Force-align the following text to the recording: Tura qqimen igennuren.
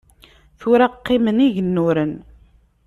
Tura 0.59 0.87
qqimen 0.93 1.37
igennuren. 1.47 2.13